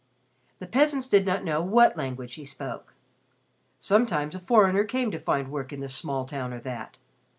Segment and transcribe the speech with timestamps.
[0.57, 2.95] The peasants did not know what language he spoke.
[3.79, 6.97] Sometimes a foreigner came to find work in this small town or that.